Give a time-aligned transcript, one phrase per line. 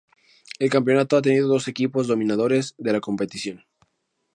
[0.57, 3.67] El campeonato ha tenido dos equipos dominadores de la competición.